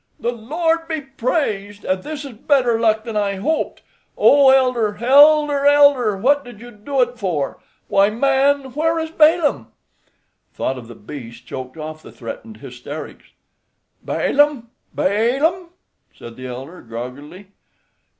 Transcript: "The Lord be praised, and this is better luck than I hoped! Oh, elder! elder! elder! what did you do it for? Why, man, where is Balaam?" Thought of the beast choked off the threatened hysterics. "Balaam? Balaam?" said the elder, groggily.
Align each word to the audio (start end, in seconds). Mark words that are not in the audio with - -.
"The 0.19 0.31
Lord 0.31 0.87
be 0.87 0.99
praised, 1.01 1.85
and 1.85 2.01
this 2.01 2.25
is 2.25 2.31
better 2.33 2.79
luck 2.79 3.03
than 3.03 3.15
I 3.15 3.35
hoped! 3.35 3.83
Oh, 4.17 4.49
elder! 4.49 4.97
elder! 4.99 5.67
elder! 5.67 6.17
what 6.17 6.43
did 6.43 6.59
you 6.59 6.71
do 6.71 7.03
it 7.03 7.19
for? 7.19 7.59
Why, 7.87 8.09
man, 8.09 8.71
where 8.71 8.97
is 8.97 9.11
Balaam?" 9.11 9.67
Thought 10.55 10.79
of 10.79 10.87
the 10.87 10.95
beast 10.95 11.45
choked 11.45 11.77
off 11.77 12.01
the 12.01 12.11
threatened 12.11 12.57
hysterics. 12.57 13.27
"Balaam? 14.03 14.71
Balaam?" 14.91 15.69
said 16.17 16.35
the 16.35 16.47
elder, 16.47 16.81
groggily. 16.81 17.49